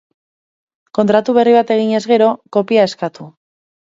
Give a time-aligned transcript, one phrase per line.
[0.99, 3.29] Kontratu berri bat eginez gero, kopia eskatu.